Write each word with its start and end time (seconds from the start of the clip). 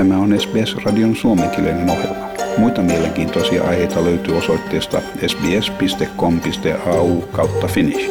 Tämä 0.00 0.18
on 0.18 0.40
SBS-radion 0.40 1.16
suomenkielinen 1.16 1.90
ohjelma. 1.90 2.28
Muita 2.58 2.82
mielenkiintoisia 2.82 3.64
aiheita 3.64 4.04
löytyy 4.04 4.36
osoitteesta 4.36 5.00
sbs.com.au 5.26 7.20
kautta 7.20 7.66
finnish. 7.66 8.10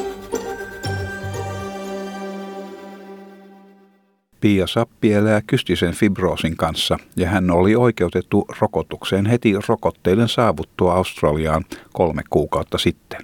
Pia 4.41 4.67
Sappi 4.67 5.13
elää 5.13 5.41
kystisen 5.47 5.93
fibroosin 5.93 6.57
kanssa 6.57 6.97
ja 7.15 7.29
hän 7.29 7.51
oli 7.51 7.75
oikeutettu 7.75 8.47
rokotukseen 8.59 9.25
heti 9.25 9.53
rokotteiden 9.67 10.27
saavuttua 10.27 10.93
Australiaan 10.93 11.65
kolme 11.93 12.21
kuukautta 12.29 12.77
sitten. 12.77 13.21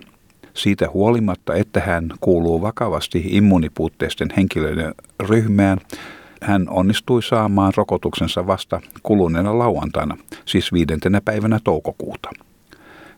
Siitä 0.54 0.89
huolimatta, 0.93 1.55
että 1.55 1.79
hän 1.79 2.09
kuuluu 2.20 2.61
vakavasti 2.61 3.23
immunipuutteisten 3.25 4.27
henkilöiden 4.38 4.93
ryhmään, 5.20 5.77
hän 6.41 6.66
onnistui 6.70 7.23
saamaan 7.23 7.73
rokotuksensa 7.77 8.48
vasta 8.48 8.81
kuluneena 9.03 9.59
lauantaina, 9.59 10.17
siis 10.45 10.73
viidentenä 10.73 11.21
päivänä 11.21 11.59
toukokuuta. 11.63 12.30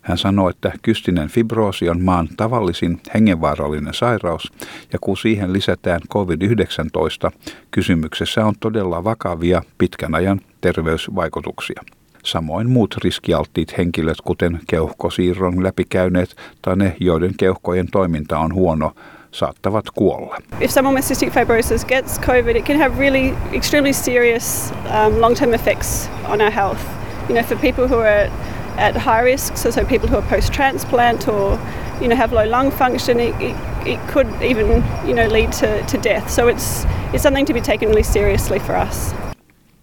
Hän 0.02 0.18
sanoi, 0.18 0.50
että 0.50 0.72
kystinen 0.82 1.30
fibroosi 1.30 1.90
on 1.90 2.02
maan 2.02 2.28
tavallisin 2.38 3.02
hengenvaarallinen 3.14 3.94
sairaus, 3.94 4.52
ja 4.94 5.00
kun 5.02 5.18
siihen 5.18 5.54
lisätään 5.54 6.02
COVID-19, 6.14 7.32
kysymyksessä 7.72 8.46
on 8.46 8.54
todella 8.60 9.04
vakavia 9.04 9.62
pitkän 9.78 10.16
ajan 10.16 10.42
terveysvaikutuksia. 10.62 11.84
Samoin 12.24 12.70
muut 12.70 12.96
riskialttiit 13.04 13.78
henkilöt, 13.78 14.22
kuten 14.22 14.60
keuhkosiirron 14.68 15.64
läpikäyneet 15.64 16.36
tai 16.62 16.76
ne, 16.76 16.96
joiden 17.00 17.34
keuhkojen 17.38 17.88
toiminta 17.92 18.40
on 18.40 18.54
huono, 18.54 18.94
saattavat 19.38 19.86
kuolla. 19.96 20.38
If 20.60 20.72
someone 20.72 20.96
with 20.96 21.06
cystic 21.10 21.32
fibrosis 21.32 21.88
gets 21.88 22.20
COVID, 22.20 22.56
it 22.56 22.66
can 22.66 22.78
have 22.80 23.00
really 23.00 23.34
extremely 23.54 23.94
serious 23.94 24.72
um, 24.90 25.22
long-term 25.22 25.54
effects 25.54 26.10
on 26.26 26.42
our 26.42 26.52
health. 26.52 26.82
You 27.30 27.36
know, 27.36 27.44
for 27.44 27.56
people 27.56 27.88
who 27.88 28.00
are 28.00 28.30
at 28.78 28.96
high 28.96 29.24
risk, 29.24 29.58
so, 29.58 29.72
so 29.72 29.86
people 29.86 30.10
who 30.10 30.18
are 30.18 30.30
post-transplant 30.30 31.28
or 31.28 31.60
you 32.02 32.08
know 32.08 32.16
have 32.16 32.36
low 32.36 32.50
lung 32.50 32.72
function, 32.72 33.20
it, 33.20 33.36
it, 33.42 33.56
it 33.86 34.00
could 34.14 34.28
even 34.42 34.84
you 35.08 35.14
know 35.14 35.28
lead 35.28 35.52
to, 35.52 35.84
to 35.86 35.98
death. 36.04 36.30
So 36.30 36.48
it's 36.48 36.86
it's 37.14 37.24
something 37.24 37.48
to 37.48 37.54
be 37.54 37.62
taken 37.62 37.90
really 37.90 38.04
seriously 38.04 38.60
for 38.60 38.76
us. 38.88 39.14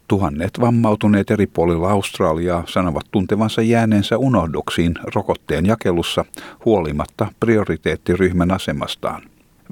Tuhannet 0.09 0.61
vammautuneet 0.61 1.31
eri 1.31 1.47
puolilla 1.47 1.91
Australiaa 1.91 2.63
sanovat 2.67 3.05
tuntevansa 3.11 3.63
jääneensä 3.63 4.19
unohduksiin 4.19 4.95
rokotteen 5.15 5.67
jakelussa 5.67 6.25
huolimatta 6.65 7.27
prioriteettiryhmän 7.41 8.51
asemastaan. 8.51 9.23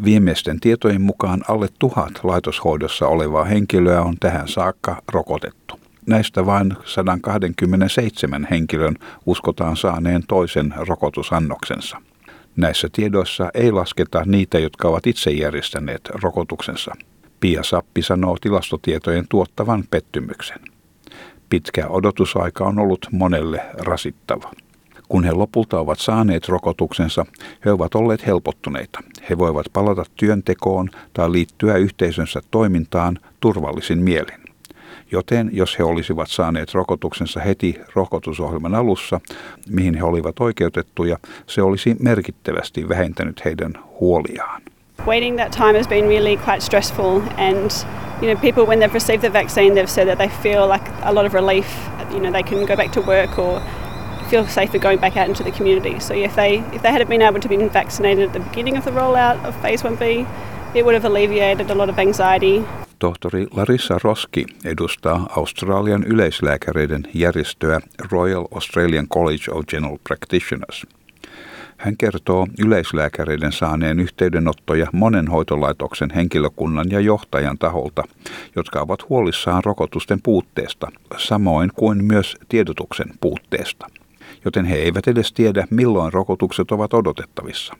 Viimeisten 0.04 0.60
tietojen 0.60 1.02
mukaan 1.02 1.42
alle 1.48 1.68
tuhat 1.78 2.12
laitoshoidossa 2.22 3.06
olevaa 3.06 3.44
henkilöä 3.44 4.02
on 4.02 4.16
tähän 4.20 4.48
saakka 4.48 5.02
rokotettu. 5.12 5.80
Näistä 6.06 6.46
vain 6.46 6.74
127 6.84 8.48
henkilön 8.50 8.96
uskotaan 9.26 9.76
saaneen 9.76 10.22
toisen 10.28 10.74
rokotusannoksensa. 10.76 11.96
Näissä 12.56 12.88
tiedoissa 12.92 13.50
ei 13.54 13.72
lasketa 13.72 14.22
niitä, 14.26 14.58
jotka 14.58 14.88
ovat 14.88 15.06
itse 15.06 15.30
järjestäneet 15.30 16.10
rokotuksensa. 16.22 16.94
Pia 17.40 17.62
Sappi 17.62 18.02
sanoo 18.02 18.36
tilastotietojen 18.40 19.26
tuottavan 19.28 19.84
pettymyksen. 19.90 20.58
Pitkä 21.48 21.88
odotusaika 21.88 22.64
on 22.64 22.78
ollut 22.78 23.06
monelle 23.12 23.60
rasittava. 23.78 24.50
Kun 25.12 25.24
he 25.24 25.32
lopulta 25.32 25.80
ovat 25.80 25.98
saaneet 25.98 26.48
rokotuksensa, 26.48 27.26
he 27.64 27.72
ovat 27.72 27.94
olleet 27.94 28.26
helpottuneita. 28.26 29.00
He 29.30 29.38
voivat 29.38 29.66
palata 29.72 30.04
työntekoon 30.16 30.88
tai 31.12 31.32
liittyä 31.32 31.76
yhteisönsä 31.76 32.40
toimintaan 32.50 33.18
turvallisin 33.40 33.98
mielin. 33.98 34.40
Joten 35.10 35.50
jos 35.52 35.78
he 35.78 35.84
olisivat 35.84 36.28
saaneet 36.28 36.74
rokotuksensa 36.74 37.40
heti 37.40 37.80
rokotusohjelman 37.94 38.74
alussa, 38.74 39.20
mihin 39.68 39.94
he 39.94 40.02
olivat 40.04 40.40
oikeutettuja, 40.40 41.18
se 41.46 41.62
olisi 41.62 41.96
merkittävästi 42.00 42.88
vähentänyt 42.88 43.44
heidän 43.44 43.72
huoliaan. 44.00 44.62
Waiting 45.06 45.36
that 45.36 45.52
time 45.52 45.78
has 45.78 45.88
been 45.88 46.08
really 46.08 46.36
quite 46.36 46.60
stressful 46.60 47.20
and 47.36 47.70
you 48.22 48.34
know 48.34 48.36
people 48.40 48.64
when 48.66 48.78
they've 48.78 48.94
received 48.94 49.20
the 49.20 49.32
vaccine 49.32 49.74
they've 49.74 49.94
said 49.94 50.06
that 50.06 50.18
they 50.18 50.28
feel 50.42 50.68
like 50.72 50.90
a 51.02 51.14
lot 51.14 51.26
of 51.26 51.34
relief 51.34 51.66
you 52.10 52.20
know 52.20 52.32
they 52.32 52.42
can 52.42 52.66
go 52.66 52.76
back 52.76 52.92
to 52.92 53.00
work 53.00 53.38
or 53.38 53.62
feel 54.32 54.46
safer 54.46 54.78
going 54.78 55.00
back 55.00 55.16
out 55.16 55.28
into 55.28 55.44
the 55.44 55.50
community. 55.50 56.00
So 56.00 56.14
if 56.14 56.34
they 56.34 56.52
if 56.76 56.82
they 56.82 56.92
had 56.92 57.08
been 57.08 57.22
able 57.22 57.40
to 57.40 57.48
be 57.48 57.56
vaccinated 57.68 58.24
at 58.28 58.32
the 58.32 58.40
beginning 58.40 58.78
of 58.78 58.84
the 58.84 58.90
rollout 58.90 59.44
of 59.44 59.54
phase 59.62 59.82
1B, 59.82 60.26
it 60.74 60.84
would 60.84 60.94
have 60.94 61.04
alleviated 61.04 61.70
a 61.70 61.74
lot 61.74 61.88
of 61.90 61.98
anxiety. 61.98 62.64
Tohtori 62.98 63.46
Larissa 63.56 63.98
Roski 64.04 64.46
edustaa 64.64 65.26
Australian 65.36 66.04
yleislääkäreiden 66.04 67.02
järjestöä 67.14 67.80
Royal 68.10 68.44
Australian 68.54 69.08
College 69.08 69.52
of 69.52 69.66
General 69.66 69.98
Practitioners. 70.08 70.86
Hän 71.76 71.96
kertoo 71.96 72.46
yleislääkäreiden 72.58 73.52
saaneen 73.52 74.00
yhteydenottoja 74.00 74.86
monen 74.92 75.28
hoitolaitoksen 75.28 76.10
henkilökunnan 76.10 76.90
ja 76.90 77.00
johtajan 77.00 77.58
taholta, 77.58 78.02
jotka 78.56 78.80
ovat 78.80 79.08
huolissaan 79.08 79.64
rokotusten 79.64 80.22
puutteesta, 80.22 80.88
samoin 81.18 81.70
kuin 81.74 82.04
myös 82.04 82.36
tiedotuksen 82.48 83.08
puutteesta 83.20 83.86
joten 84.44 84.64
he 84.64 84.76
eivät 84.76 85.08
edes 85.08 85.32
tiedä, 85.32 85.66
milloin 85.70 86.12
rokotukset 86.12 86.70
ovat 86.70 86.94
odotettavissa. 86.94 87.74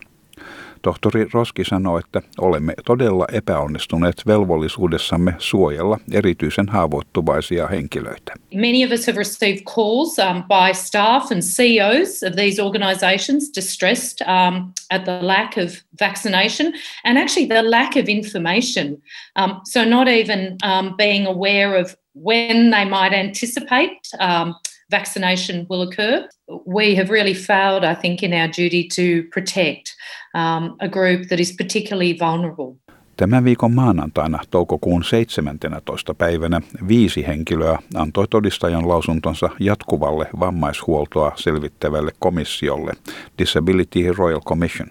Tohtori 0.83 1.27
Roski 1.33 1.63
sanoi, 1.65 1.99
että 1.99 2.21
olemme 2.37 2.73
todella 2.85 3.25
epäonnistuneet 3.31 4.21
velvollisuudessamme 4.27 5.35
suojella 5.37 5.99
erityisen 6.11 6.69
haavoittuvaisia 6.69 7.67
henkilöitä. 7.67 8.33
Many 8.53 8.85
of 8.85 8.91
us 8.91 9.07
have 9.07 9.17
received 9.17 9.61
calls 9.75 10.19
um, 10.19 10.43
by 10.43 10.73
staff 10.73 11.31
and 11.31 11.41
CEOs 11.41 12.23
of 12.23 12.35
these 12.35 12.63
organisations 12.63 13.51
distressed 13.55 14.27
um, 14.27 14.73
at 14.91 15.03
the 15.03 15.19
lack 15.21 15.57
of 15.57 15.71
vaccination 15.99 16.73
and 17.05 17.17
actually 17.17 17.47
the 17.47 17.71
lack 17.71 17.95
of 17.95 18.09
information. 18.09 18.87
Um, 19.35 19.61
so 19.71 19.85
not 19.85 20.07
even 20.07 20.57
um, 20.63 20.95
being 20.97 21.27
aware 21.27 21.81
of 21.81 21.95
when 22.13 22.71
they 22.71 22.85
might 22.85 23.13
anticipate 23.13 23.99
um, 24.19 24.55
vaccination 24.91 25.65
will 25.69 25.81
occur. 25.81 26.27
We 26.65 26.95
have 26.95 27.09
really 27.09 27.33
failed, 27.33 27.83
I 27.83 27.95
think, 28.01 28.23
in 28.23 28.33
our 28.33 28.47
duty 28.47 28.87
to 28.95 29.29
protect 29.33 29.95
um, 30.35 30.75
a 30.79 30.87
group 30.87 31.27
that 31.29 31.39
is 31.39 31.55
particularly 31.57 32.17
vulnerable. 32.19 32.75
Tämän 33.17 33.43
viikon 33.43 33.73
maanantaina 33.73 34.39
toukokuun 34.51 35.03
17. 35.03 36.13
päivänä 36.13 36.61
viisi 36.87 37.27
henkilöä 37.27 37.79
antoi 37.95 38.27
todistajan 38.29 38.87
lausuntonsa 38.87 39.49
jatkuvalle 39.59 40.29
vammaishuoltoa 40.39 41.31
selvittävälle 41.35 42.11
komissiolle 42.19 42.91
Disability 43.37 44.13
Royal 44.17 44.41
Commission. 44.41 44.89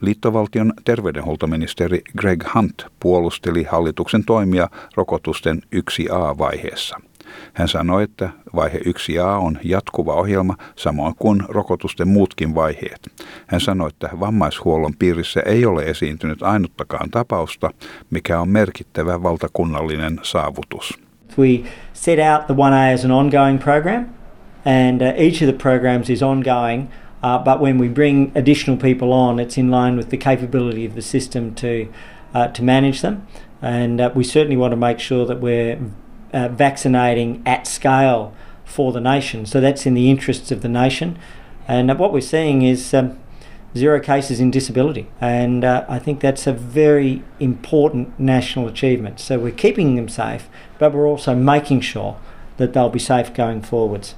Liittovaltion 0.00 0.72
terveydenhuoltoministeri 0.84 2.02
Greg 2.18 2.44
Hunt 2.54 2.86
puolusteli 3.00 3.62
hallituksen 3.62 4.24
toimia 4.24 4.68
rokotusten 4.96 5.62
1A-vaiheessa– 5.76 7.00
hän 7.52 7.68
sanoi, 7.68 8.02
että 8.02 8.30
vaihe 8.54 8.78
1A 8.78 9.38
on 9.40 9.58
jatkuva 9.64 10.14
ohjelma, 10.14 10.56
samoin 10.76 11.14
kuin 11.18 11.42
rokotusten 11.48 12.08
muutkin 12.08 12.54
vaiheet. 12.54 13.12
Hän 13.46 13.60
sanoi, 13.60 13.88
että 13.88 14.10
vammaishuollon 14.20 14.92
piirissä 14.98 15.40
ei 15.40 15.66
ole 15.66 15.82
esiintynyt 15.82 16.42
ainuttakaan 16.42 17.10
tapausta, 17.10 17.70
mikä 18.10 18.40
on 18.40 18.48
merkittävä 18.48 19.22
valtakunnallinen 19.22 20.20
saavutus. 20.22 21.00
We 21.38 21.60
set 21.92 22.18
out 22.18 22.46
the 22.46 22.54
1A 22.54 22.94
as 22.94 23.04
an 23.04 23.10
ongoing 23.10 23.62
program, 23.62 24.06
and 24.64 25.00
uh, 25.02 25.08
each 25.16 25.42
of 25.42 25.48
the 25.48 25.58
programs 25.62 26.10
is 26.10 26.22
ongoing. 26.22 26.88
Uh, 27.22 27.38
but 27.44 27.60
when 27.60 27.78
we 27.78 27.88
bring 27.88 28.32
additional 28.34 28.76
people 28.76 29.12
on, 29.12 29.38
it's 29.38 29.58
in 29.58 29.70
line 29.70 29.96
with 29.96 30.08
the 30.08 30.16
capability 30.16 30.86
of 30.86 30.94
the 30.94 31.02
system 31.02 31.54
to 31.54 31.86
uh, 32.34 32.48
to 32.48 32.62
manage 32.62 33.00
them. 33.00 33.26
And 33.62 34.00
uh, 34.00 34.10
we 34.14 34.24
certainly 34.24 34.56
want 34.56 34.72
to 34.72 34.76
make 34.76 35.00
sure 35.00 35.26
that 35.26 35.40
we're 35.40 35.78
uh, 36.32 36.48
vaccinating 36.48 37.42
at 37.46 37.66
scale 37.66 38.32
for 38.64 38.92
the 38.92 39.00
nation. 39.00 39.46
So 39.46 39.60
that's 39.60 39.86
in 39.86 39.94
the 39.94 40.10
interests 40.10 40.52
of 40.52 40.60
the 40.60 40.68
nation. 40.68 41.18
And 41.68 41.90
uh, 41.90 41.96
what 41.96 42.12
we're 42.12 42.20
seeing 42.20 42.62
is 42.62 42.94
um, 42.94 43.18
zero 43.76 44.00
cases 44.00 44.40
in 44.40 44.50
disability. 44.50 45.06
And 45.20 45.64
uh, 45.64 45.84
I 45.88 45.98
think 45.98 46.20
that's 46.20 46.46
a 46.46 46.52
very 46.52 47.22
important 47.38 48.18
national 48.18 48.68
achievement. 48.68 49.20
So 49.20 49.38
we're 49.38 49.56
keeping 49.56 49.96
them 49.96 50.08
safe, 50.08 50.48
but 50.78 50.92
we're 50.92 51.08
also 51.08 51.34
making 51.34 51.82
sure 51.82 52.16
that 52.56 52.72
they'll 52.72 52.90
be 52.90 52.98
safe 52.98 53.32
going 53.34 53.62
forwards. 53.62 54.14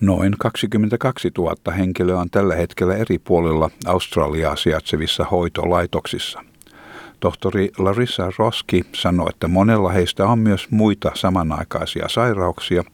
Noin 0.00 0.34
22 0.38 1.30
000 1.38 1.72
henkilöä 1.76 2.20
on 2.20 2.30
tällä 2.30 2.54
hetkellä 2.54 2.96
eri 2.96 3.18
puolilla 3.18 3.70
Australiaa 3.86 4.56
sijaitsevissa 4.56 5.24
hoitolaitoksissa. 5.24 6.42
Tohtori 7.20 7.70
Larissa 7.78 8.32
Roski 8.38 8.82
sanoi, 8.94 9.26
että 9.30 9.48
monella 9.48 9.90
heistä 9.90 10.26
on 10.26 10.38
myös 10.38 10.70
muita 10.70 11.10
samanaikaisia 11.14 12.08
sairauksia, 12.08 12.84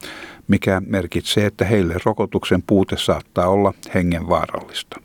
mikä 0.48 0.82
merkitsee, 0.86 1.46
että 1.46 1.64
heille 1.64 1.94
rokotuksen 2.04 2.62
puute 2.62 2.96
saattaa 2.98 3.48
olla 3.48 3.74
hengenvaarallista. 3.94 5.00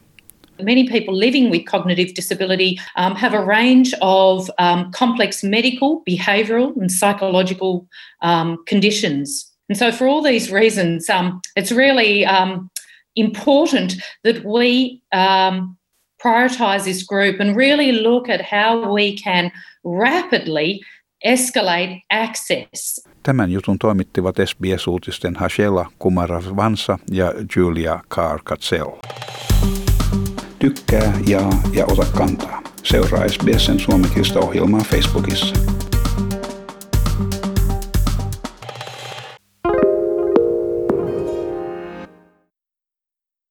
Many 0.64 0.84
people 0.84 1.20
living 1.20 1.52
with 1.52 1.66
cognitive 1.66 2.12
disability 2.16 2.76
um, 2.98 3.16
have 3.16 3.38
a 3.38 3.46
range 3.46 3.92
of 4.02 4.50
um, 4.60 4.92
complex 4.92 5.44
medical, 5.44 6.02
behavioural, 6.10 6.74
and 6.82 6.90
psychological 6.90 7.88
um, 8.24 8.58
conditions. 8.70 9.54
And 9.70 9.78
so, 9.78 9.92
for 9.92 10.08
all 10.08 10.24
these 10.24 10.52
reasons, 10.52 11.10
um, 11.10 11.42
it's 11.56 11.72
really 11.72 12.26
um, 12.26 12.70
important 13.16 14.02
that 14.24 14.44
we 14.44 15.02
prioritise 16.24 16.84
this 16.84 17.06
group 17.08 17.40
and 17.40 17.56
really 17.56 18.02
look 18.04 18.30
at 18.30 18.42
how 18.42 18.94
we 18.96 19.16
can 19.24 19.52
rapidly 19.84 20.80
escalate 21.24 22.02
access. 22.10 23.08
Tämän 23.24 23.52
jutun 23.52 23.80
toimittivat 23.80 24.36
SBS-uutisten 24.46 25.36
Hashela 25.36 25.92
Kumaravansa 26.00 27.00
ja 27.12 27.34
Julia 27.56 28.00
Carr-Katsel. 28.10 28.92
Tykkää, 30.60 31.14
jaa 31.28 31.62
ja 31.74 31.86
ota 31.86 32.06
kantaa. 32.18 32.62
Seuraa 32.84 33.28
SBSn 33.28 33.80
suomenkielistä 33.80 34.40
ohjelmaa 34.40 34.82
Facebookissa. 34.82 35.56